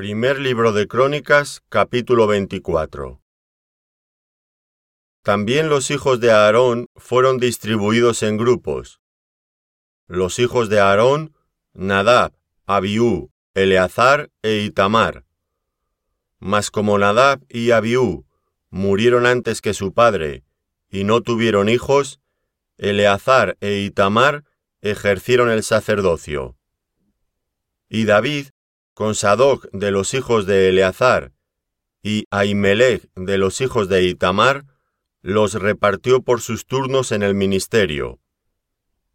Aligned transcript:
Primer 0.00 0.40
libro 0.40 0.72
de 0.72 0.88
Crónicas, 0.88 1.62
capítulo 1.68 2.26
24. 2.26 3.20
También 5.20 5.68
los 5.68 5.90
hijos 5.90 6.20
de 6.20 6.30
Aarón 6.30 6.86
fueron 6.96 7.36
distribuidos 7.36 8.22
en 8.22 8.38
grupos. 8.38 8.98
Los 10.06 10.38
hijos 10.38 10.70
de 10.70 10.80
Aarón, 10.80 11.36
Nadab, 11.74 12.32
Abiú, 12.64 13.30
Eleazar 13.52 14.30
e 14.40 14.62
Itamar. 14.62 15.26
Mas 16.38 16.70
como 16.70 16.96
Nadab 16.96 17.44
y 17.50 17.72
Abiú 17.72 18.24
murieron 18.70 19.26
antes 19.26 19.60
que 19.60 19.74
su 19.74 19.92
padre 19.92 20.44
y 20.88 21.04
no 21.04 21.20
tuvieron 21.20 21.68
hijos, 21.68 22.20
Eleazar 22.78 23.58
e 23.60 23.80
Itamar 23.80 24.44
ejercieron 24.80 25.50
el 25.50 25.62
sacerdocio. 25.62 26.56
Y 27.90 28.06
David 28.06 28.46
con 29.00 29.14
Sadoc 29.14 29.66
de 29.72 29.90
los 29.90 30.12
hijos 30.12 30.44
de 30.44 30.68
Eleazar 30.68 31.32
y 32.02 32.26
Ahimelech 32.30 33.08
de 33.14 33.38
los 33.38 33.62
hijos 33.62 33.88
de 33.88 34.02
Itamar, 34.02 34.66
los 35.22 35.54
repartió 35.54 36.20
por 36.20 36.42
sus 36.42 36.66
turnos 36.66 37.10
en 37.10 37.22
el 37.22 37.34
ministerio. 37.34 38.20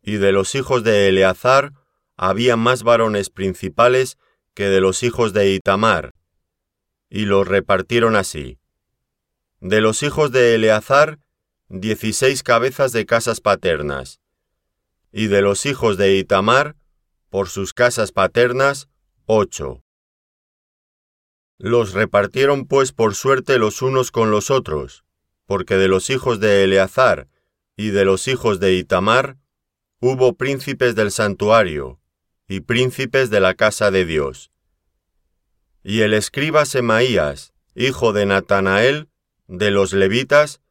Y 0.02 0.16
de 0.16 0.32
los 0.32 0.56
hijos 0.56 0.84
de 0.84 1.08
Eleazar 1.08 1.72
había 2.18 2.56
más 2.56 2.82
varones 2.82 3.30
principales 3.30 4.18
que 4.56 4.70
de 4.70 4.82
los 4.82 5.04
hijos 5.04 5.34
de 5.34 5.54
Itamar, 5.54 6.16
y 7.08 7.26
los 7.26 7.48
repartieron 7.48 8.16
así. 8.16 8.58
De 9.60 9.82
los 9.82 10.02
hijos 10.02 10.32
de 10.32 10.56
Eleazar, 10.56 11.20
dieciséis 11.70 12.42
cabezas 12.42 12.92
de 12.92 13.06
casas 13.06 13.40
paternas, 13.40 14.20
y 15.12 15.28
de 15.28 15.44
los 15.44 15.68
hijos 15.68 15.96
de 15.98 16.16
Itamar, 16.16 16.76
por 17.30 17.50
sus 17.50 17.72
casas 17.76 18.12
paternas, 18.12 18.90
ocho. 19.26 19.84
Los 21.58 21.94
repartieron 21.94 22.66
pues 22.66 22.92
por 22.92 23.16
suerte 23.16 23.58
los 23.58 23.82
unos 23.82 24.12
con 24.12 24.30
los 24.30 24.52
otros, 24.52 25.04
porque 25.46 25.76
de 25.76 25.88
los 25.88 26.10
hijos 26.10 26.40
de 26.40 26.64
Eleazar 26.64 27.28
y 27.76 27.90
de 27.90 28.06
los 28.06 28.28
hijos 28.28 28.60
de 28.60 28.74
Itamar 28.74 29.38
hubo 30.00 30.36
príncipes 30.36 30.96
del 30.96 31.12
santuario 31.12 32.00
y 32.48 32.60
príncipes 32.60 33.30
de 33.30 33.40
la 33.40 33.56
casa 33.56 33.90
de 33.90 34.06
Dios. 34.06 34.52
Y 35.84 36.02
el 36.02 36.14
escriba 36.14 36.66
Semaías, 36.66 37.54
hijo 37.74 38.14
de 38.14 38.26
Natanael, 38.26 39.10
de 39.48 39.72
los 39.72 39.94
levitas, 39.94 40.62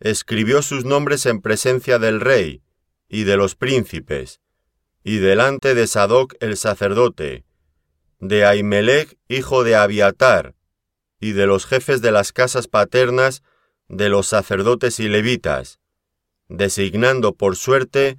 escribió 0.00 0.62
sus 0.62 0.84
nombres 0.84 1.26
en 1.26 1.40
presencia 1.40 1.98
del 1.98 2.20
rey 2.20 2.62
y 3.08 3.24
de 3.24 3.36
los 3.36 3.54
príncipes, 3.54 4.40
y 5.02 5.18
delante 5.18 5.74
de 5.74 5.86
Sadoc 5.86 6.34
el 6.40 6.56
sacerdote, 6.56 7.44
de 8.18 8.44
Ahimelech, 8.44 9.18
hijo 9.28 9.64
de 9.64 9.76
Abiatar, 9.76 10.54
y 11.20 11.32
de 11.32 11.46
los 11.46 11.66
jefes 11.66 12.02
de 12.02 12.12
las 12.12 12.32
casas 12.32 12.68
paternas 12.68 13.42
de 13.88 14.08
los 14.08 14.26
sacerdotes 14.26 15.00
y 15.00 15.08
levitas, 15.08 15.80
designando 16.48 17.34
por 17.34 17.56
suerte 17.56 18.18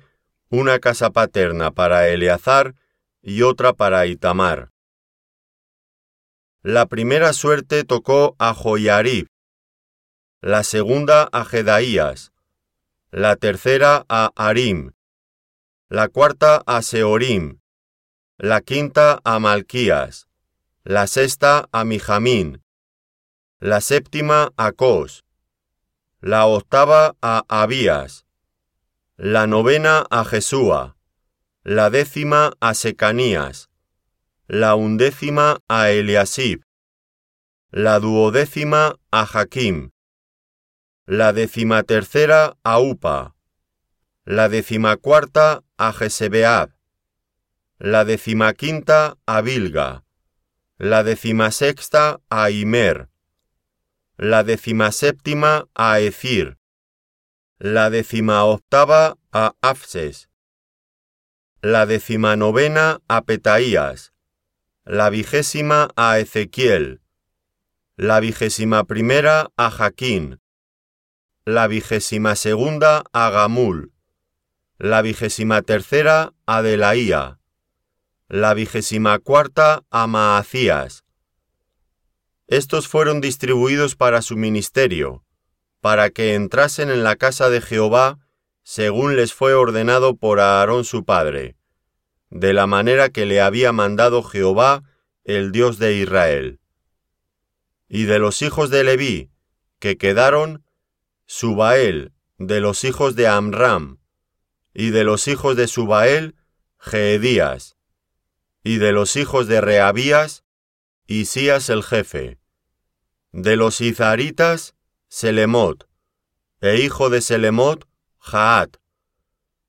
una 0.49 0.79
casa 0.79 1.09
paterna 1.11 1.71
para 1.71 2.07
Eleazar 2.07 2.75
y 3.21 3.41
otra 3.41 3.73
para 3.73 4.05
Itamar. 4.05 4.71
La 6.61 6.88
primera 6.88 7.33
suerte 7.33 7.83
tocó 7.83 8.35
a 8.39 8.53
Joyarib, 8.53 9.27
la 10.41 10.63
segunda 10.63 11.29
a 11.31 11.45
Jedaías, 11.45 12.31
la 13.11 13.35
tercera 13.35 14.05
a 14.09 14.31
Arim, 14.35 14.91
la 15.89 16.07
cuarta 16.07 16.61
a 16.66 16.81
Seorim, 16.81 17.59
la 18.38 18.59
quinta 18.59 19.22
a 19.23 19.39
Malquías, 19.39 20.28
la 20.83 21.08
sexta 21.08 21.69
a 21.72 21.86
Mijamín, 21.86 22.61
la 23.61 23.80
séptima 23.80 24.52
a 24.58 24.73
Cos, 24.73 25.23
la 26.19 26.45
octava 26.45 27.16
a 27.22 27.45
Abías, 27.47 28.25
la 29.16 29.47
novena 29.47 30.06
a 30.09 30.25
Jesúa, 30.25 30.97
la 31.63 31.90
décima 31.90 32.51
a 32.59 32.74
Secanías, 32.74 33.69
la 34.47 34.75
undécima 34.75 35.62
a 35.69 35.91
Eliasib, 35.91 36.62
la 37.72 38.00
duodécima 38.01 38.97
a 39.12 39.25
Jaquim, 39.25 39.91
la 41.06 41.31
decimatercera 41.31 42.57
a 42.63 42.79
Upa, 42.79 43.34
la 44.25 44.50
decimacuarta 44.50 45.63
a 45.78 45.94
Jesebeab, 45.94 46.75
la 47.78 48.06
decimaquinta 48.06 49.18
a 49.25 49.41
Bilga, 49.41 50.06
la 50.78 51.03
decimasexta 51.03 52.22
a 52.30 52.50
Imer, 52.50 53.09
la 54.18 54.44
decimaséptima 54.44 55.68
a 55.75 56.00
Ecir, 56.00 56.58
la 57.59 57.90
decimaoctava 57.90 59.18
a 59.34 59.56
Afses, 59.62 60.30
la 61.62 61.86
decimanovena 61.86 63.02
a 63.09 63.24
Petaías, 63.24 64.13
la 64.86 65.09
vigésima 65.09 65.90
a 65.97 66.19
Ezequiel, 66.19 67.02
la 67.97 68.22
vigésima 68.22 68.86
primera 68.86 69.52
a 69.57 69.69
Jaquín, 69.69 70.40
la 71.44 71.68
vigésima 71.68 72.38
segunda 72.38 73.03
a 73.12 73.30
Gamul, 73.31 73.92
la 74.78 75.02
vigésima 75.02 75.62
tercera 75.62 76.34
a 76.46 76.62
Delaía, 76.62 77.40
la 78.28 78.53
vigésima 78.53 79.19
cuarta 79.19 79.84
a 79.91 80.08
Maacías. 80.08 81.03
Estos 82.47 82.88
fueron 82.88 83.22
distribuidos 83.22 83.96
para 83.96 84.22
su 84.22 84.36
ministerio, 84.36 85.24
para 85.80 86.09
que 86.09 86.34
entrasen 86.34 86.90
en 86.90 87.03
la 87.03 87.16
casa 87.16 87.50
de 87.50 87.62
Jehová 87.62 88.19
según 88.63 89.16
les 89.16 89.34
fue 89.34 89.53
ordenado 89.53 90.16
por 90.16 90.40
Aarón 90.40 90.86
su 90.86 91.06
padre, 91.06 91.56
de 92.31 92.52
la 92.53 92.66
manera 92.66 93.09
que 93.09 93.28
le 93.28 93.40
había 93.40 93.72
mandado 93.72 94.24
Jehová, 94.24 94.84
el 95.24 95.52
Dios 95.52 95.78
de 95.78 95.94
Israel. 95.94 96.59
Y 97.88 98.06
de 98.06 98.18
los 98.18 98.42
hijos 98.42 98.72
de 98.72 98.84
Leví, 98.84 99.30
que 99.78 99.97
quedaron, 99.97 100.63
Subael, 101.28 102.12
de 102.40 102.59
los 102.59 102.84
hijos 102.84 103.16
de 103.16 103.28
Amram, 103.28 104.00
y 104.74 104.90
de 104.90 105.03
los 105.03 105.28
hijos 105.28 105.56
de 105.56 105.68
Subael, 105.68 106.36
Geedías, 106.80 107.75
y 108.65 108.79
de 108.79 108.91
los 108.93 109.15
hijos 109.15 109.45
de 109.45 109.61
Reabías, 109.61 110.43
Isías 111.05 111.69
el 111.69 111.83
jefe, 111.83 112.39
de 113.31 113.57
los 113.57 113.79
Izaritas, 113.79 114.73
Selemot, 115.07 115.87
e 116.61 116.77
hijo 116.77 117.11
de 117.11 117.21
Selemot, 117.21 117.87
Jaat, 118.17 118.77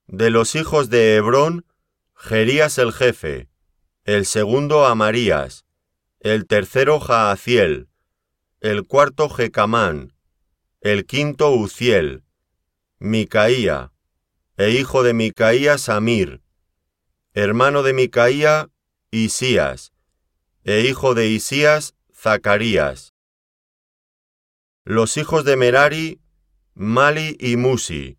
de 0.06 0.30
los 0.30 0.54
hijos 0.54 0.88
de 0.88 1.14
Hebrón, 1.14 1.66
Jerías 2.14 2.78
el 2.78 2.90
jefe, 2.90 3.50
el 4.04 4.24
segundo 4.24 4.86
Amarías, 4.86 5.66
el 6.20 6.46
tercero 6.46 6.98
Jaaciel, 6.98 7.90
el 8.62 8.86
cuarto 8.86 9.28
Jecamán, 9.28 10.14
el 10.80 11.04
quinto 11.04 11.50
Uciel, 11.50 12.24
Micaía, 12.98 13.92
e 14.56 14.70
hijo 14.70 15.02
de 15.02 15.12
Micaía 15.12 15.76
Samir, 15.76 16.40
hermano 17.34 17.82
de 17.82 17.92
Micaía 17.92 18.70
Isías, 19.12 19.92
e 20.64 20.80
hijo 20.80 21.14
de 21.14 21.28
Isías, 21.28 21.94
Zacarías. 22.12 23.14
Los 24.84 25.16
hijos 25.16 25.44
de 25.44 25.56
Merari, 25.56 26.20
Mali 26.74 27.36
y 27.38 27.56
Musi. 27.56 28.18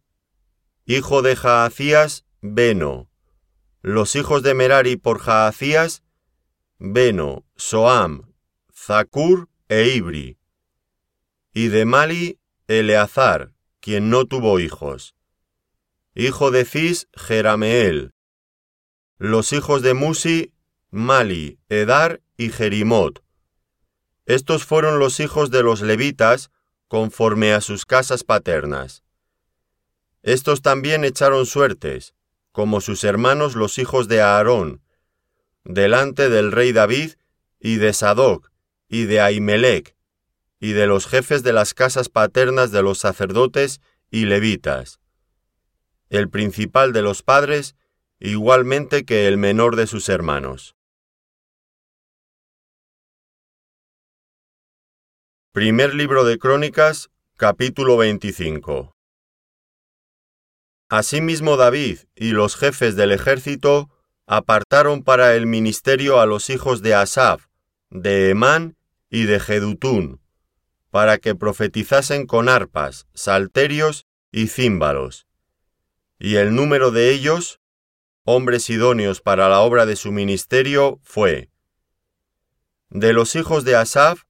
Hijo 0.86 1.22
de 1.22 1.36
Jaacías, 1.36 2.25
Beno. 2.42 3.09
Los 3.81 4.16
hijos 4.16 4.44
de 4.44 4.53
Merari 4.53 4.96
por 4.96 5.20
Jaacías, 5.20 6.03
Beno, 6.80 7.46
Soam, 7.58 8.34
Zacur 8.74 9.50
e 9.68 9.90
Ibri. 9.95 10.40
Y 11.54 11.68
de 11.68 11.86
Mali, 11.86 12.40
Eleazar, 12.68 13.54
quien 13.81 14.10
no 14.10 14.25
tuvo 14.25 14.60
hijos. 14.60 15.16
Hijo 16.16 16.50
de 16.51 16.63
Cis, 16.63 17.10
Jerameel. 17.13 18.13
Los 19.18 19.51
hijos 19.54 19.81
de 19.81 19.94
Musi, 19.94 20.54
Mali, 20.92 21.60
Edar 21.68 22.22
y 22.38 22.50
Jerimot. 22.50 23.22
Estos 24.25 24.63
fueron 24.63 25.00
los 25.00 25.19
hijos 25.19 25.51
de 25.51 25.62
los 25.62 25.81
levitas 25.81 26.50
conforme 26.88 27.51
a 27.54 27.60
sus 27.60 27.86
casas 27.86 28.24
paternas. 28.24 29.04
Estos 30.24 30.62
también 30.62 31.04
echaron 31.04 31.45
suertes, 31.45 32.13
como 32.54 32.80
sus 32.80 33.04
hermanos 33.04 33.56
los 33.56 33.78
hijos 33.80 34.07
de 34.07 34.22
Aarón, 34.22 34.81
delante 35.66 36.30
del 36.30 36.54
rey 36.54 36.72
David 36.72 37.12
y 37.60 37.75
de 37.75 37.92
Sadoc 37.92 38.51
y 38.88 39.04
de 39.04 39.19
Ahimelech, 39.19 39.95
y 40.60 40.72
de 40.72 40.88
los 40.88 41.06
jefes 41.06 41.44
de 41.44 41.51
las 41.51 41.74
casas 41.74 42.07
paternas 42.07 42.72
de 42.72 42.81
los 42.81 42.98
sacerdotes 42.98 43.81
y 44.10 44.25
levitas. 44.25 45.01
El 46.10 46.30
principal 46.30 46.94
de 46.94 47.01
los 47.01 47.24
padres, 47.24 47.75
igualmente 48.19 49.04
que 49.04 49.28
el 49.28 49.38
menor 49.38 49.75
de 49.75 49.88
sus 49.88 50.07
hermanos. 50.07 50.76
Primer 55.57 55.95
libro 55.95 56.24
de 56.24 56.38
Crónicas, 56.38 57.09
capítulo 57.36 57.98
25. 57.98 58.95
Asimismo 60.88 61.57
David 61.57 62.01
y 62.15 62.30
los 62.30 62.56
jefes 62.56 62.95
del 62.95 63.12
ejército 63.12 63.89
apartaron 64.27 65.01
para 65.01 65.33
el 65.33 65.48
ministerio 65.48 66.21
a 66.21 66.27
los 66.27 66.51
hijos 66.51 66.83
de 66.83 66.94
Asaf, 66.94 67.48
de 67.89 68.30
Emán 68.30 68.77
y 69.09 69.24
de 69.24 69.39
Jedutún, 69.39 70.21
para 70.92 71.18
que 71.18 71.33
profetizasen 71.33 72.27
con 72.27 72.50
arpas, 72.50 73.07
salterios 73.15 74.06
y 74.31 74.50
címbalos. 74.50 75.25
Y 76.19 76.36
el 76.36 76.54
número 76.54 76.92
de 76.92 77.09
ellos, 77.09 77.59
hombres 78.25 78.69
idóneos 78.69 79.21
para 79.21 79.50
la 79.50 79.62
obra 79.62 79.88
de 79.88 79.95
su 79.95 80.12
ministerio, 80.12 81.00
fue 81.01 81.50
de 82.92 83.12
los 83.12 83.36
hijos 83.36 83.63
de 83.63 83.75
Asaf, 83.75 84.26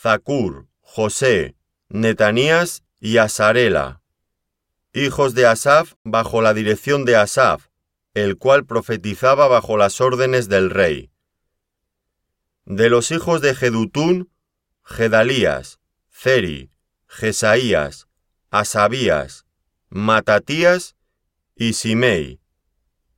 Zacur, 0.00 0.68
José, 0.80 1.56
Netanías 1.88 2.84
y 3.00 3.16
Asarela, 3.16 4.00
hijos 4.92 5.34
de 5.34 5.44
Asaf 5.44 5.94
bajo 6.04 6.40
la 6.40 6.54
dirección 6.54 7.04
de 7.04 7.16
Asaf, 7.16 7.66
el 8.14 8.38
cual 8.38 8.64
profetizaba 8.64 9.48
bajo 9.48 9.76
las 9.76 10.00
órdenes 10.00 10.48
del 10.48 10.70
rey. 10.70 11.10
De 12.64 12.90
los 12.90 13.10
hijos 13.10 13.40
de 13.40 13.56
Jedutún, 13.56 14.30
Gedalías, 14.84 15.80
Ceri, 16.12 16.70
Jesaías, 17.08 18.06
Asabías, 18.50 19.46
Matatías 19.88 20.94
y 21.56 21.72
Simei, 21.72 22.40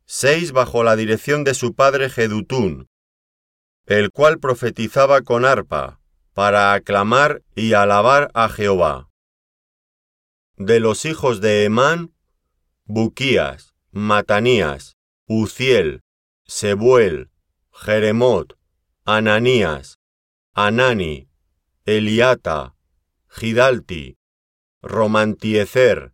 seis 0.06 0.52
bajo 0.52 0.82
la 0.82 0.96
dirección 0.96 1.44
de 1.44 1.52
su 1.52 1.74
padre 1.74 2.08
Jedutún, 2.08 2.88
el 3.84 4.10
cual 4.10 4.38
profetizaba 4.38 5.20
con 5.20 5.44
arpa, 5.44 5.99
para 6.34 6.72
aclamar 6.72 7.42
y 7.54 7.72
alabar 7.74 8.30
a 8.34 8.48
Jehová. 8.48 9.08
De 10.56 10.80
los 10.80 11.04
hijos 11.04 11.40
de 11.40 11.64
Emán, 11.64 12.14
Buquías, 12.84 13.74
Matanías, 13.92 14.96
Uziel, 15.26 16.02
Sebuel, 16.44 17.30
Jeremot, 17.72 18.58
Ananías, 19.04 19.98
Anani, 20.54 21.28
Eliata, 21.86 22.74
Gidalti, 23.28 24.18
Romantiecer, 24.82 26.12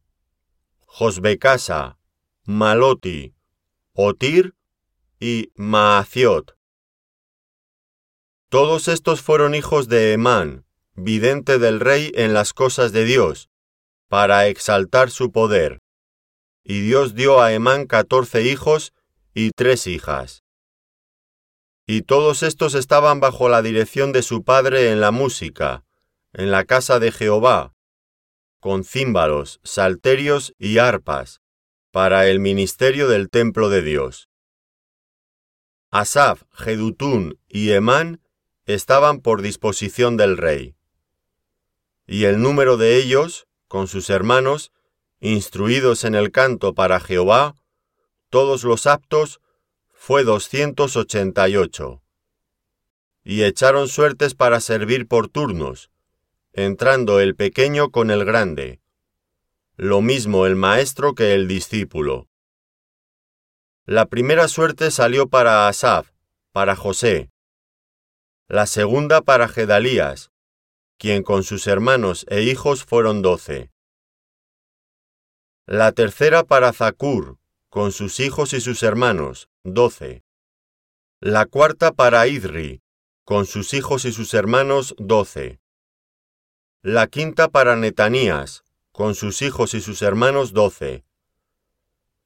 Josbecasa, 0.87 1.99
Maloti, 2.45 3.35
Otir 3.93 4.55
y 5.21 5.51
Maaciot. 5.57 6.56
Todos 8.57 8.89
estos 8.89 9.21
fueron 9.21 9.55
hijos 9.55 9.87
de 9.87 10.15
Emán, 10.15 10.65
vidente 10.95 11.59
del 11.59 11.79
rey 11.79 12.11
en 12.15 12.33
las 12.33 12.55
cosas 12.55 12.91
de 12.91 13.05
Dios, 13.05 13.51
para 14.09 14.47
exaltar 14.47 15.11
su 15.11 15.31
poder. 15.31 15.83
Y 16.65 16.81
Dios 16.81 17.15
dio 17.15 17.43
a 17.43 17.53
Emán 17.53 17.85
catorce 17.85 18.45
hijos 18.45 18.95
y 19.35 19.51
tres 19.51 19.87
hijas. 19.87 20.43
Y 21.87 22.01
todos 22.01 22.43
estos 22.43 22.75
estaban 22.75 23.21
bajo 23.21 23.51
la 23.51 23.61
dirección 23.61 24.13
de 24.13 24.23
su 24.23 24.43
padre 24.43 24.91
en 24.91 25.03
la 25.03 25.11
música, 25.11 25.85
en 26.33 26.51
la 26.51 26.65
casa 26.65 26.99
de 26.99 27.13
Jehová, 27.13 27.75
con 28.59 28.85
címbalos, 28.85 29.61
salterios 29.65 30.55
y 30.59 30.79
arpas, 30.79 31.43
para 31.91 32.27
el 32.27 32.41
ministerio 32.41 33.07
del 33.07 33.29
templo 33.29 33.69
de 33.69 33.83
Dios. 33.83 34.31
Asaf, 35.91 36.45
Jedutún 36.53 37.39
y 37.49 37.73
Emán 37.73 38.23
estaban 38.67 39.21
por 39.21 39.43
disposición 39.43 40.17
del 40.17 40.37
rey. 40.37 40.75
Y 42.07 42.25
el 42.25 42.41
número 42.41 42.77
de 42.77 42.97
ellos, 42.97 43.47
con 43.69 43.89
sus 43.89 44.11
hermanos, 44.11 44.73
instruidos 45.21 46.05
en 46.05 46.15
el 46.15 46.31
canto 46.31 46.75
para 46.75 47.01
Jehová, 47.01 47.55
todos 48.29 48.65
los 48.65 48.87
aptos, 48.87 49.41
fue 49.93 50.25
doscientos 50.25 50.97
ochenta 50.97 51.49
y 51.49 51.57
ocho. 51.57 52.03
Y 53.25 53.43
echaron 53.43 53.89
suertes 53.89 54.35
para 54.35 54.61
servir 54.61 55.09
por 55.09 55.29
turnos, 55.29 55.91
entrando 56.53 57.19
el 57.19 57.35
pequeño 57.35 57.91
con 57.91 58.11
el 58.11 58.25
grande, 58.25 58.81
lo 59.77 60.01
mismo 60.01 60.47
el 60.47 60.57
maestro 60.57 61.15
que 61.15 61.35
el 61.35 61.49
discípulo. 61.49 62.29
La 63.85 64.07
primera 64.07 64.49
suerte 64.49 64.91
salió 64.91 65.29
para 65.29 65.69
Asaf, 65.69 66.11
para 66.53 66.77
José, 66.77 67.31
la 68.49 68.67
segunda 68.67 69.23
para 69.23 69.49
Gedalías, 69.49 70.31
quien 70.99 71.25
con 71.25 71.43
sus 71.43 71.67
hermanos 71.67 72.25
e 72.29 72.43
hijos 72.43 72.85
fueron 72.85 73.21
doce. 73.21 73.73
La 75.67 75.91
tercera 75.91 76.45
para 76.45 76.73
Zacur, 76.73 77.39
con 77.71 77.91
sus 77.91 78.21
hijos 78.21 78.53
y 78.53 78.61
sus 78.61 78.85
hermanos, 78.85 79.49
doce. 79.65 80.23
La 81.21 81.47
cuarta 81.47 81.91
para 81.91 82.29
Idri, 82.29 82.83
con 83.25 83.47
sus 83.47 83.75
hijos 83.75 84.05
y 84.05 84.13
sus 84.13 84.33
hermanos, 84.33 84.95
doce. 84.97 85.59
La 86.83 87.09
quinta 87.09 87.49
para 87.49 87.75
Netanías, 87.75 88.63
con 88.93 89.17
sus 89.17 89.43
hijos 89.43 89.75
y 89.75 89.81
sus 89.81 90.03
hermanos, 90.03 90.53
doce. 90.53 91.05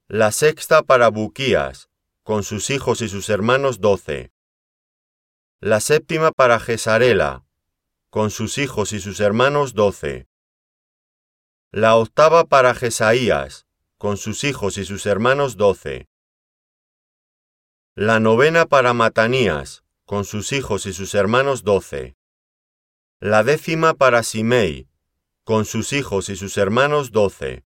La 0.07 0.31
sexta 0.31 0.83
para 0.83 1.09
Buquías, 1.09 1.89
con 2.21 2.43
sus 2.43 2.69
hijos 2.69 3.01
y 3.01 3.09
sus 3.09 3.27
hermanos, 3.29 3.79
doce 3.79 4.30
la 5.63 5.79
séptima 5.79 6.31
para 6.31 6.59
Gesarela, 6.59 7.45
con 8.09 8.31
sus 8.31 8.57
hijos 8.57 8.93
y 8.93 8.99
sus 8.99 9.19
hermanos 9.19 9.75
doce. 9.75 10.27
La 11.71 11.97
octava 11.97 12.45
para 12.45 12.73
Jesaías, 12.73 13.67
con 13.99 14.17
sus 14.17 14.43
hijos 14.43 14.79
y 14.79 14.85
sus 14.85 15.05
hermanos 15.05 15.57
doce. 15.57 16.09
La 17.93 18.19
novena 18.19 18.65
para 18.65 18.93
Matanías, 18.93 19.83
con 20.05 20.25
sus 20.25 20.51
hijos 20.51 20.87
y 20.87 20.93
sus 20.93 21.13
hermanos 21.13 21.63
doce. 21.63 22.15
La 23.19 23.43
décima 23.43 23.93
para 23.93 24.23
Simei, 24.23 24.89
con 25.43 25.65
sus 25.65 25.93
hijos 25.93 26.29
y 26.29 26.37
sus 26.37 26.57
hermanos 26.57 27.11
doce. 27.11 27.63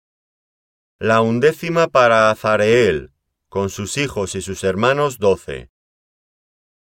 La 1.00 1.22
undécima 1.22 1.88
para 1.88 2.30
Azareel, 2.30 3.14
con 3.48 3.72
sus 3.72 3.98
hijos 3.98 4.36
y 4.36 4.44
sus 4.44 4.64
hermanos 4.64 5.18
doce 5.18 5.72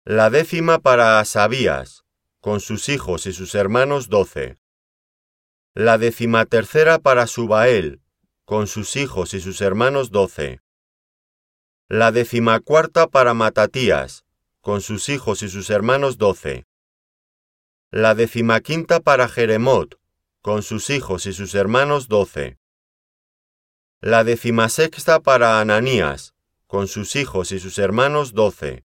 la 0.03 0.31
décima 0.31 0.79
para 0.79 1.19
Asabías, 1.19 2.05
con 2.39 2.59
sus 2.59 2.89
hijos 2.89 3.27
y 3.27 3.33
sus 3.33 3.53
hermanos 3.53 4.09
doce. 4.09 4.57
La 5.75 5.99
tercera 6.45 6.97
para 6.97 7.27
Subael, 7.27 8.01
con 8.43 8.65
sus 8.65 8.95
hijos 8.95 9.35
y 9.35 9.41
sus 9.41 9.61
hermanos 9.61 10.09
doce. 10.09 10.59
La 11.87 12.11
cuarta 12.63 13.05
para 13.05 13.35
Matatías, 13.35 14.25
con 14.61 14.81
sus 14.81 15.07
hijos 15.07 15.43
y 15.43 15.49
sus 15.49 15.69
hermanos 15.69 16.17
doce. 16.17 16.65
La 17.91 18.15
quinta 18.63 19.01
para 19.01 19.27
Jeremot, 19.27 19.99
con 20.41 20.63
sus 20.63 20.89
hijos 20.89 21.27
y 21.27 21.33
sus 21.33 21.53
hermanos 21.53 22.07
doce. 22.07 22.57
La 23.99 24.23
sexta 24.67 25.19
para 25.19 25.59
Ananías, 25.59 26.33
con 26.65 26.87
sus 26.87 27.15
hijos 27.15 27.51
y 27.51 27.59
sus 27.59 27.77
hermanos 27.77 28.33
doce 28.33 28.83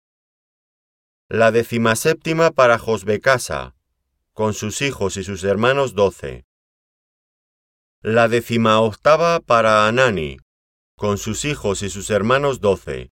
la 1.34 1.50
decimaséptima 1.50 2.52
para 2.52 2.78
Josbecasa, 2.78 3.74
con 4.34 4.54
sus 4.54 4.82
hijos 4.82 5.16
y 5.16 5.24
sus 5.24 5.46
hermanos 5.46 5.96
doce. 5.96 6.46
La 8.02 8.28
décima 8.28 8.82
octava 8.82 9.40
para 9.40 9.88
Anani, 9.88 10.40
con 10.98 11.18
sus 11.18 11.46
hijos 11.46 11.84
y 11.84 11.90
sus 11.90 12.10
hermanos 12.10 12.60
doce. 12.60 13.14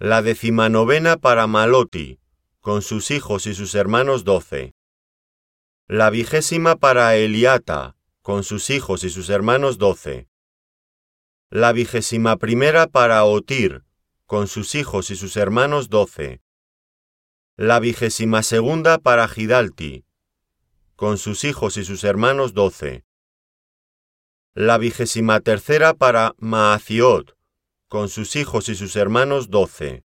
La 0.00 0.20
décima 0.20 0.68
novena 0.68 1.16
para 1.16 1.46
Maloti, 1.46 2.18
con 2.60 2.82
sus 2.82 3.12
hijos 3.12 3.46
y 3.46 3.54
sus 3.54 3.76
hermanos 3.76 4.24
doce. 4.24 4.74
La 5.86 6.10
vigésima 6.10 6.74
para 6.74 7.14
Eliata, 7.14 7.96
con 8.20 8.42
sus 8.42 8.68
hijos 8.68 9.04
y 9.04 9.10
sus 9.10 9.30
hermanos 9.30 9.78
doce. 9.78 10.28
La 11.50 11.70
vigésima 11.70 12.36
primera 12.36 12.88
para 12.88 13.24
Otir, 13.24 13.84
con 14.26 14.48
sus 14.48 14.74
hijos 14.74 15.12
y 15.12 15.14
sus 15.14 15.36
hermanos 15.36 15.88
doce 15.88 16.42
la 17.58 17.80
vigésima 17.80 18.42
segunda 18.42 18.98
para 18.98 19.26
Gidalti, 19.28 20.04
con 20.94 21.16
sus 21.16 21.42
hijos 21.44 21.78
y 21.78 21.86
sus 21.86 22.04
hermanos 22.04 22.52
doce. 22.52 23.06
La 24.52 24.76
vigésima 24.76 25.40
tercera 25.40 25.94
para 25.94 26.34
Maaciot, 26.36 27.34
con 27.88 28.10
sus 28.10 28.36
hijos 28.36 28.68
y 28.68 28.74
sus 28.74 28.94
hermanos 28.94 29.48
doce. 29.48 30.04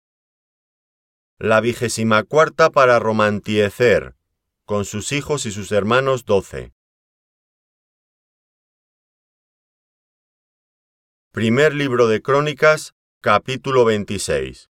La 1.40 1.60
vigésima 1.60 2.22
cuarta 2.24 2.70
para 2.70 3.00
Romantiecer, 3.00 4.16
con 4.66 4.86
sus 4.86 5.12
hijos 5.12 5.48
y 5.48 5.52
sus 5.52 5.72
hermanos 5.72 6.26
doce. 6.26 6.76
Primer 11.32 11.74
libro 11.74 12.08
de 12.08 12.22
Crónicas, 12.22 12.94
capítulo 13.22 13.86
26. 13.86 14.69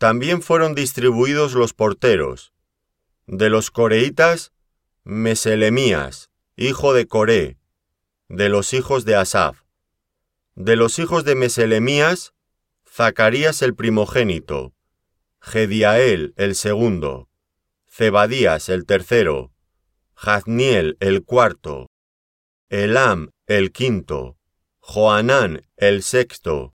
También 0.00 0.40
fueron 0.40 0.74
distribuidos 0.74 1.52
los 1.52 1.74
porteros. 1.74 2.54
De 3.26 3.50
los 3.50 3.70
coreitas, 3.70 4.50
Meselemías, 5.04 6.30
hijo 6.56 6.94
de 6.94 7.06
Coré, 7.06 7.58
de 8.26 8.48
los 8.48 8.72
hijos 8.72 9.04
de 9.04 9.16
Asaf. 9.16 9.60
De 10.54 10.76
los 10.76 10.98
hijos 10.98 11.24
de 11.24 11.34
Meselemías, 11.34 12.32
Zacarías 12.90 13.60
el 13.60 13.74
primogénito, 13.74 14.72
Gediael 15.38 16.32
el 16.38 16.54
segundo, 16.54 17.28
Zebadías 17.86 18.70
el 18.70 18.86
tercero, 18.86 19.52
Jazniel 20.16 20.96
el 21.00 21.24
cuarto, 21.24 21.90
Elam 22.70 23.32
el 23.46 23.70
quinto, 23.70 24.38
Joanán 24.78 25.68
el 25.76 26.02
sexto, 26.02 26.74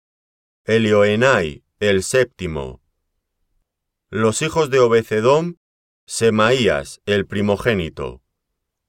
Elioenai 0.65 1.65
el 1.81 2.03
séptimo. 2.03 2.81
Los 4.12 4.43
hijos 4.43 4.71
de 4.71 4.81
Obecedom, 4.81 5.55
Semaías 6.05 7.00
el 7.07 7.29
primogénito, 7.29 8.25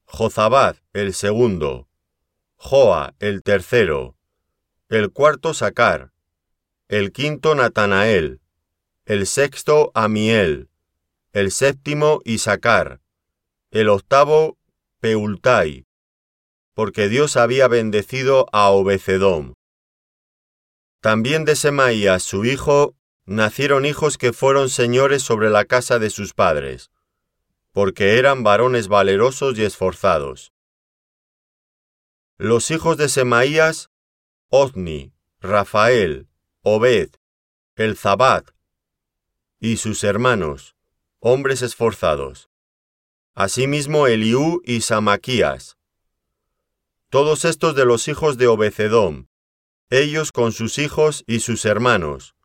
Jozabad 0.06 0.78
el 0.94 1.14
segundo, 1.14 1.88
Joa 2.56 3.14
el 3.20 3.44
tercero, 3.44 4.16
el 4.90 5.12
cuarto 5.12 5.54
Sacar, 5.54 6.12
el 6.88 7.12
quinto 7.12 7.54
Natanael, 7.54 8.42
el 9.06 9.28
sexto 9.28 9.92
Amiel, 9.94 10.72
el 11.34 11.52
séptimo 11.52 12.22
Isacar, 12.26 13.00
el 13.70 13.90
octavo 13.90 14.58
Peultai, 15.02 15.86
porque 16.74 17.10
Dios 17.10 17.38
había 17.38 17.68
bendecido 17.68 18.48
a 18.52 18.72
Obecedom. 18.72 19.54
También 21.00 21.46
de 21.46 21.56
Semaías 21.56 22.24
su 22.24 22.44
hijo 22.44 22.96
nacieron 23.26 23.86
hijos 23.86 24.18
que 24.18 24.34
fueron 24.34 24.70
señores 24.70 25.22
sobre 25.24 25.50
la 25.50 25.66
casa 25.66 26.00
de 26.00 26.10
sus 26.10 26.34
padres, 26.34 26.92
porque 27.72 28.18
eran 28.18 28.44
varones 28.44 28.88
valerosos 28.88 29.58
y 29.58 29.64
esforzados. 29.64 30.54
Los 32.38 32.72
hijos 32.72 32.98
de 32.98 33.08
Semaías, 33.08 33.90
Ozni, 34.50 35.14
Rafael, 35.40 36.28
Obed, 36.64 37.12
Elzabad, 37.76 38.46
y 39.60 39.78
sus 39.78 40.04
hermanos, 40.04 40.76
hombres 41.20 41.62
esforzados. 41.62 42.50
Asimismo 43.34 44.08
Eliú 44.08 44.62
y 44.66 44.82
Samaquías. 44.82 45.78
Todos 47.10 47.46
estos 47.46 47.76
de 47.76 47.86
los 47.86 48.08
hijos 48.08 48.38
de 48.38 48.48
Obecedom, 48.48 49.28
ellos 49.90 50.32
con 50.32 50.52
sus 50.52 50.80
hijos 50.80 51.24
y 51.28 51.42
sus 51.42 51.66
hermanos, 51.66 52.36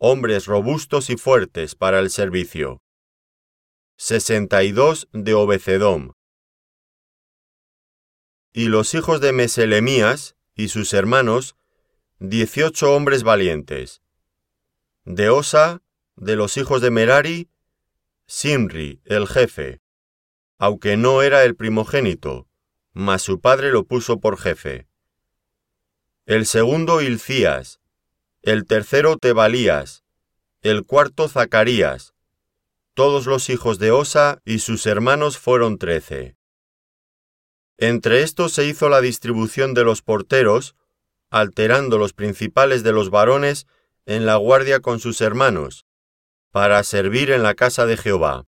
hombres 0.00 0.46
robustos 0.46 1.10
y 1.10 1.16
fuertes 1.16 1.74
para 1.74 1.98
el 1.98 2.10
servicio. 2.10 2.80
62 3.96 5.08
de 5.12 5.34
Obecedom. 5.34 6.12
Y 8.52 8.66
los 8.66 8.94
hijos 8.94 9.20
de 9.20 9.32
Meselemías 9.32 10.36
y 10.54 10.68
sus 10.68 10.94
hermanos, 10.94 11.56
dieciocho 12.20 12.94
hombres 12.94 13.24
valientes. 13.24 14.00
De 15.04 15.30
Osa, 15.30 15.82
de 16.14 16.36
los 16.36 16.56
hijos 16.56 16.80
de 16.80 16.92
Merari, 16.92 17.50
Simri, 18.26 19.00
el 19.04 19.26
jefe, 19.26 19.80
aunque 20.58 20.96
no 20.96 21.22
era 21.22 21.42
el 21.42 21.56
primogénito, 21.56 22.46
mas 22.92 23.22
su 23.22 23.40
padre 23.40 23.72
lo 23.72 23.84
puso 23.84 24.20
por 24.20 24.38
jefe. 24.38 24.86
El 26.24 26.46
segundo 26.46 27.00
Ilcías, 27.00 27.80
el 28.42 28.66
tercero 28.66 29.16
Tebalías, 29.16 30.04
el 30.62 30.84
cuarto 30.84 31.28
Zacarías, 31.28 32.14
todos 32.94 33.26
los 33.26 33.48
hijos 33.50 33.78
de 33.78 33.90
Osa 33.90 34.40
y 34.44 34.60
sus 34.60 34.86
hermanos 34.86 35.38
fueron 35.38 35.78
trece. 35.78 36.36
Entre 37.76 38.22
estos 38.22 38.52
se 38.52 38.66
hizo 38.66 38.88
la 38.88 39.00
distribución 39.00 39.74
de 39.74 39.84
los 39.84 40.02
porteros, 40.02 40.74
alterando 41.30 41.98
los 41.98 42.12
principales 42.12 42.82
de 42.82 42.92
los 42.92 43.10
varones 43.10 43.66
en 44.06 44.26
la 44.26 44.36
guardia 44.36 44.80
con 44.80 44.98
sus 44.98 45.20
hermanos, 45.20 45.86
para 46.50 46.82
servir 46.82 47.30
en 47.30 47.42
la 47.42 47.54
casa 47.54 47.86
de 47.86 47.96
Jehová. 47.96 48.46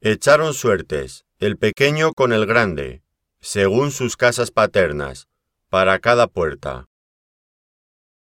Echaron 0.00 0.54
suertes, 0.54 1.26
el 1.38 1.58
pequeño 1.58 2.12
con 2.12 2.32
el 2.32 2.46
grande, 2.46 3.02
según 3.40 3.90
sus 3.90 4.16
casas 4.16 4.50
paternas, 4.50 5.28
para 5.68 5.98
cada 5.98 6.26
puerta. 6.26 6.89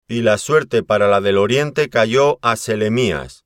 Y 0.07 0.21
la 0.21 0.37
suerte 0.37 0.83
para 0.83 1.07
la 1.07 1.19
del 1.19 1.37
oriente 1.37 1.89
cayó 1.89 2.37
a 2.43 2.57
Selemías, 2.57 3.45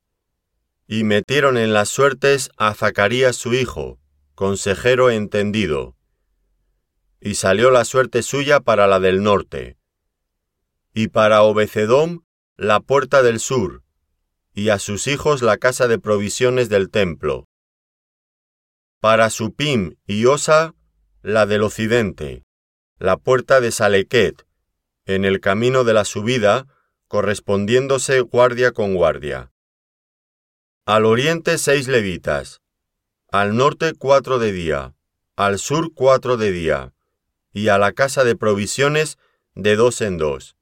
y 0.87 1.05
metieron 1.05 1.57
en 1.57 1.71
las 1.71 1.87
suertes 1.87 2.49
a 2.57 2.73
Zacarías 2.73 3.35
su 3.35 3.53
hijo, 3.53 3.99
consejero 4.35 5.09
entendido. 5.09 5.95
Y 7.21 7.35
salió 7.35 7.71
la 7.71 7.85
suerte 7.85 8.23
suya 8.23 8.59
para 8.59 8.87
la 8.87 8.99
del 8.99 9.23
norte. 9.23 9.77
Y 10.93 11.07
para 11.07 11.43
Obecedom 11.43 12.23
la 12.57 12.81
puerta 12.81 13.23
del 13.23 13.39
sur, 13.39 13.83
y 14.53 14.67
a 14.67 14.79
sus 14.79 15.07
hijos 15.07 15.41
la 15.41 15.57
casa 15.57 15.87
de 15.87 15.97
provisiones 15.97 16.67
del 16.67 16.89
templo. 16.89 17.47
Para 18.99 19.29
Supim 19.29 19.95
y 20.05 20.25
Osa 20.25 20.75
la 21.21 21.45
del 21.45 21.63
occidente, 21.63 22.43
la 22.97 23.15
puerta 23.15 23.61
de 23.61 23.71
Salequet, 23.71 24.45
en 25.09 25.25
el 25.25 25.41
camino 25.41 25.83
de 25.83 25.93
la 25.93 26.05
subida, 26.05 26.67
correspondiéndose 27.07 28.19
guardia 28.19 28.73
con 28.73 28.93
guardia. 28.93 29.51
Al 30.85 31.05
oriente 31.05 31.57
seis 31.57 31.87
levitas, 31.87 32.61
al 33.31 33.57
norte 33.57 33.93
cuatro 33.97 34.37
de 34.37 34.51
día, 34.51 34.93
al 35.35 35.57
sur 35.57 35.91
cuatro 35.95 36.37
de 36.37 36.51
día, 36.51 36.93
y 37.51 37.69
a 37.69 37.79
la 37.79 37.93
casa 37.93 38.23
de 38.23 38.35
provisiones 38.35 39.17
de 39.55 39.75
dos 39.75 40.01
en 40.01 40.19
dos. 40.19 40.55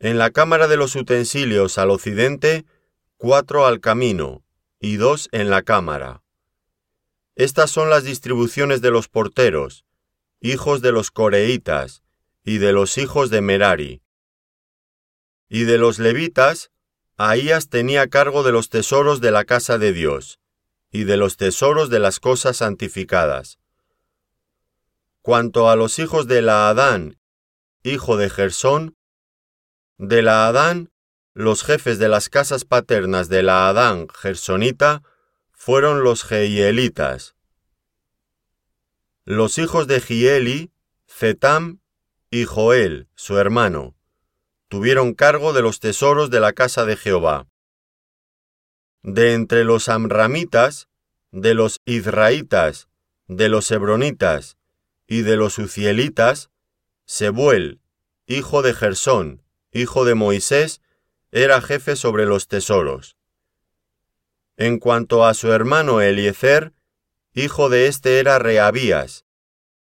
En 0.00 0.18
la 0.18 0.32
cámara 0.32 0.66
de 0.66 0.76
los 0.76 0.96
utensilios 0.96 1.78
al 1.78 1.90
occidente, 1.90 2.64
cuatro 3.16 3.64
al 3.64 3.78
camino, 3.78 4.42
y 4.80 4.96
dos 4.96 5.28
en 5.30 5.50
la 5.50 5.62
cámara. 5.62 6.24
Estas 7.36 7.70
son 7.70 7.90
las 7.90 8.02
distribuciones 8.02 8.80
de 8.80 8.90
los 8.90 9.06
porteros, 9.06 9.84
hijos 10.40 10.82
de 10.82 10.90
los 10.90 11.12
coreitas, 11.12 12.02
y 12.44 12.58
de 12.58 12.72
los 12.72 12.98
hijos 12.98 13.30
de 13.30 13.40
Merari. 13.40 14.02
Y 15.48 15.64
de 15.64 15.78
los 15.78 15.98
levitas, 15.98 16.70
Ahías 17.16 17.68
tenía 17.68 18.08
cargo 18.08 18.42
de 18.42 18.50
los 18.50 18.70
tesoros 18.70 19.20
de 19.20 19.30
la 19.30 19.44
casa 19.44 19.76
de 19.76 19.92
Dios, 19.92 20.40
y 20.90 21.04
de 21.04 21.18
los 21.18 21.36
tesoros 21.36 21.90
de 21.90 21.98
las 21.98 22.18
cosas 22.18 22.56
santificadas. 22.56 23.58
Cuanto 25.20 25.68
a 25.68 25.76
los 25.76 25.98
hijos 25.98 26.26
de 26.28 26.40
la 26.40 26.70
Adán, 26.70 27.18
hijo 27.82 28.16
de 28.16 28.30
Gersón, 28.30 28.96
de 29.98 30.22
la 30.22 30.48
Adán, 30.48 30.90
los 31.34 31.62
jefes 31.62 31.98
de 31.98 32.08
las 32.08 32.30
casas 32.30 32.64
paternas 32.64 33.28
de 33.28 33.42
la 33.42 33.68
Adán 33.68 34.08
gersonita 34.08 35.02
fueron 35.52 36.02
los 36.02 36.24
Geielitas. 36.24 37.34
Los 39.26 39.58
hijos 39.58 39.86
de 39.86 40.00
Gieli, 40.00 40.72
Zetam 41.06 41.80
y 42.30 42.44
Joel, 42.44 43.08
su 43.14 43.38
hermano 43.38 43.96
tuvieron 44.68 45.14
cargo 45.14 45.52
de 45.52 45.62
los 45.62 45.80
tesoros 45.80 46.30
de 46.30 46.38
la 46.38 46.52
casa 46.52 46.84
de 46.84 46.96
Jehová. 46.96 47.48
De 49.02 49.34
entre 49.34 49.64
los 49.64 49.88
amramitas, 49.88 50.88
de 51.32 51.54
los 51.54 51.80
israelitas, 51.86 52.88
de 53.26 53.48
los 53.48 53.68
hebronitas 53.72 54.58
y 55.08 55.22
de 55.22 55.36
los 55.36 55.58
uzielitas, 55.58 56.50
Sebuel, 57.04 57.80
hijo 58.26 58.62
de 58.62 58.72
Gersón, 58.72 59.42
hijo 59.72 60.04
de 60.04 60.14
Moisés, 60.14 60.80
era 61.32 61.60
jefe 61.60 61.96
sobre 61.96 62.26
los 62.26 62.46
tesoros. 62.46 63.16
En 64.56 64.78
cuanto 64.78 65.24
a 65.24 65.34
su 65.34 65.52
hermano 65.52 66.00
Eliezer, 66.00 66.72
hijo 67.34 67.70
de 67.70 67.88
éste 67.88 68.20
era 68.20 68.38
Reabías, 68.38 69.24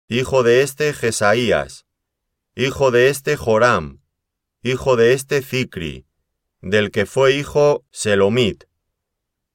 hijo 0.08 0.44
de 0.44 0.62
éste 0.62 0.94
Jesaías, 0.94 1.86
hijo 2.54 2.92
de 2.92 3.08
éste 3.08 3.38
Joram, 3.38 4.02
hijo 4.62 4.98
de 4.98 5.14
este 5.14 5.42
Zicri, 5.42 6.06
del 6.60 6.92
que 6.92 7.06
fue 7.06 7.34
hijo 7.34 7.86
Selomit. 7.92 8.66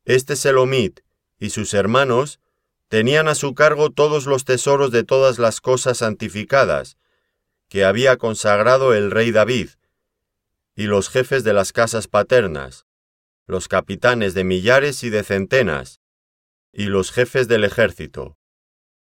Este 0.07 0.35
Selomit 0.35 1.01
y 1.39 1.51
sus 1.51 1.75
hermanos 1.75 2.41
tenían 2.89 3.29
a 3.29 3.35
su 3.35 3.55
cargo 3.55 3.91
todos 3.91 4.25
los 4.25 4.47
tesoros 4.47 4.93
de 4.93 5.05
todas 5.05 5.39
las 5.39 5.61
cosas 5.61 5.99
santificadas, 5.99 6.97
que 7.69 7.85
había 7.85 8.17
consagrado 8.17 8.95
el 8.95 9.11
rey 9.11 9.31
David, 9.31 9.71
y 10.75 10.85
los 10.85 11.11
jefes 11.11 11.45
de 11.45 11.53
las 11.53 11.73
casas 11.73 12.09
paternas, 12.09 12.87
los 13.47 13.69
capitanes 13.69 14.33
de 14.33 14.45
millares 14.45 15.05
y 15.05 15.11
de 15.11 15.23
centenas, 15.23 16.01
y 16.73 16.87
los 16.87 17.13
jefes 17.13 17.47
del 17.47 17.65
ejército, 17.65 18.39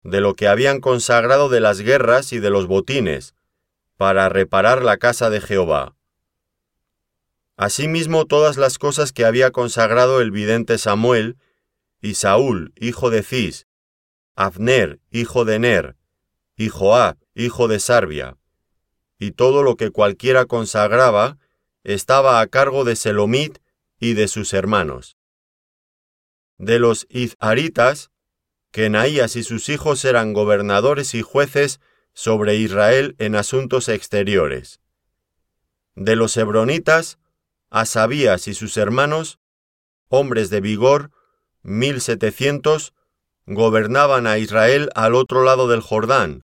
de 0.04 0.20
lo 0.20 0.34
que 0.34 0.46
habían 0.46 0.80
consagrado 0.80 1.48
de 1.48 1.58
las 1.58 1.80
guerras 1.80 2.32
y 2.32 2.38
de 2.38 2.50
los 2.50 2.68
botines, 2.68 3.34
para 4.02 4.28
reparar 4.28 4.82
la 4.82 4.96
casa 4.96 5.30
de 5.30 5.40
Jehová. 5.40 5.94
Asimismo 7.56 8.26
todas 8.26 8.56
las 8.56 8.76
cosas 8.76 9.12
que 9.12 9.24
había 9.24 9.52
consagrado 9.52 10.20
el 10.20 10.32
vidente 10.32 10.76
Samuel, 10.76 11.38
y 12.00 12.14
Saúl, 12.14 12.72
hijo 12.74 13.10
de 13.10 13.22
Cis, 13.22 13.68
Abner, 14.34 14.98
hijo 15.12 15.44
de 15.44 15.60
Ner, 15.60 15.96
y 16.56 16.68
Joab, 16.68 17.16
hijo 17.36 17.68
de 17.68 17.78
Sarbia, 17.78 18.38
y 19.20 19.30
todo 19.30 19.62
lo 19.62 19.76
que 19.76 19.92
cualquiera 19.92 20.46
consagraba 20.46 21.38
estaba 21.84 22.40
a 22.40 22.46
cargo 22.48 22.82
de 22.82 22.96
Selomit 22.96 23.58
y 24.00 24.14
de 24.14 24.26
sus 24.26 24.52
hermanos. 24.52 25.16
De 26.58 26.80
los 26.80 27.06
Izharitas, 27.08 28.10
Kenaías 28.72 29.36
y 29.36 29.44
sus 29.44 29.68
hijos 29.68 30.04
eran 30.04 30.32
gobernadores 30.32 31.14
y 31.14 31.22
jueces 31.22 31.78
sobre 32.14 32.56
Israel 32.56 33.14
en 33.18 33.36
asuntos 33.36 33.88
exteriores. 33.88 34.80
De 35.94 36.16
los 36.16 36.36
hebronitas, 36.36 37.18
Asabías 37.70 38.48
y 38.48 38.54
sus 38.54 38.76
hermanos, 38.76 39.38
hombres 40.08 40.50
de 40.50 40.60
vigor, 40.60 41.10
mil 41.62 42.00
setecientos, 42.00 42.92
gobernaban 43.46 44.26
a 44.26 44.38
Israel 44.38 44.90
al 44.94 45.14
otro 45.14 45.42
lado 45.42 45.68
del 45.68 45.80
Jordán, 45.80 46.44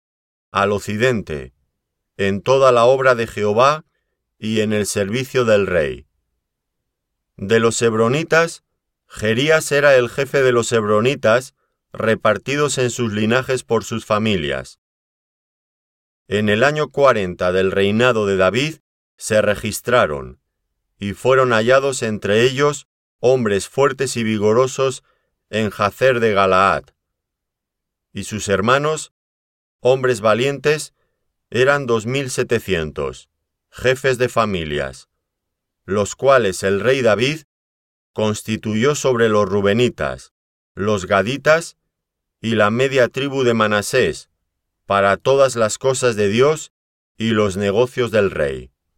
al 0.51 0.71
occidente, 0.71 1.53
en 2.15 2.41
toda 2.41 2.71
la 2.71 2.85
obra 2.85 3.15
de 3.15 3.27
Jehová 3.27 3.85
y 4.37 4.61
en 4.61 4.73
el 4.73 4.85
servicio 4.85 5.45
del 5.45 5.67
rey. 5.67 6.07
De 7.35 7.59
los 7.59 7.81
hebronitas, 7.81 8.63
Jerías 9.07 9.71
era 9.71 9.95
el 9.95 10.09
jefe 10.09 10.41
de 10.41 10.51
los 10.51 10.71
hebronitas, 10.71 11.53
repartidos 11.91 12.77
en 12.77 12.91
sus 12.91 13.11
linajes 13.11 13.63
por 13.63 13.83
sus 13.83 14.05
familias. 14.05 14.79
En 16.31 16.47
el 16.47 16.63
año 16.63 16.91
40 16.91 17.51
del 17.53 17.71
reinado 17.71 18.27
de 18.27 18.37
David 18.37 18.75
se 19.17 19.41
registraron, 19.41 20.39
y 20.99 21.13
fueron 21.13 21.53
hallados 21.53 22.03
entre 22.03 22.43
ellos 22.43 22.87
hombres 23.17 23.67
fuertes 23.67 24.15
y 24.15 24.21
vigorosos 24.21 25.03
en 25.49 25.71
Jacer 25.71 26.19
de 26.19 26.33
Galaad. 26.33 26.83
Y 28.13 28.25
sus 28.25 28.47
hermanos, 28.47 29.11
hombres 29.79 30.21
valientes, 30.21 30.93
eran 31.49 31.87
dos 31.87 32.05
mil 32.05 32.29
setecientos, 32.29 33.31
jefes 33.71 34.19
de 34.19 34.29
familias, 34.29 35.09
los 35.83 36.15
cuales 36.15 36.61
el 36.61 36.79
rey 36.79 37.01
David 37.01 37.41
constituyó 38.13 38.93
sobre 38.93 39.29
los 39.29 39.49
rubenitas, 39.49 40.31
los 40.75 41.07
gaditas 41.07 41.75
y 42.39 42.53
la 42.53 42.69
media 42.69 43.07
tribu 43.07 43.41
de 43.41 43.55
Manasés, 43.55 44.28
para 44.89 45.17
todas 45.17 45.55
las 45.55 45.77
cosas 45.77 46.15
de 46.15 46.29
Dios 46.29 46.71
y 47.15 47.29
los 47.29 47.57
negocios 47.57 48.09
del 48.09 48.31
rey. 48.31 48.71